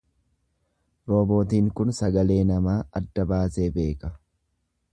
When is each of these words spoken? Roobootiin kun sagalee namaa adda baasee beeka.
Roobootiin 1.11 1.67
kun 1.81 1.93
sagalee 1.97 2.39
namaa 2.53 2.75
adda 3.01 3.29
baasee 3.33 3.69
beeka. 3.77 4.15